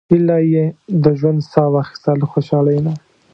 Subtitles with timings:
[0.13, 0.65] ایله یې
[1.03, 2.93] د ژوند سا واخیسته له خوشالۍ نه.